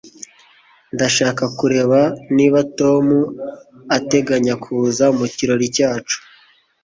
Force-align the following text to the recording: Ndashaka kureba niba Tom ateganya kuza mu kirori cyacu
Ndashaka 0.95 1.43
kureba 1.59 1.99
niba 2.35 2.59
Tom 2.79 3.05
ateganya 3.97 4.53
kuza 4.63 5.05
mu 5.17 5.25
kirori 5.35 5.65
cyacu 5.75 6.17